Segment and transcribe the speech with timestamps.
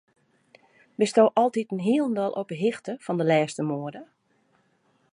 [0.99, 4.01] Bisto altiten hielendal op 'e hichte fan de lêste moade?